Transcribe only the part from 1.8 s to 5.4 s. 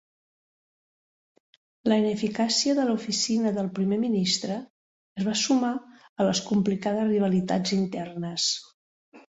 La ineficàcia de l'oficina del primer ministre es va